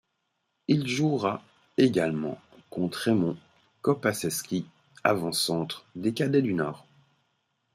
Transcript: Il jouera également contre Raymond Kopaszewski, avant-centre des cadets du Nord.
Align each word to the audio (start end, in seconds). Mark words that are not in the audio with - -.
Il 0.67 0.87
jouera 0.87 1.43
également 1.77 2.39
contre 2.71 2.97
Raymond 3.01 3.37
Kopaszewski, 3.83 4.65
avant-centre 5.03 5.85
des 5.93 6.11
cadets 6.11 6.41
du 6.41 6.55
Nord. 6.55 6.87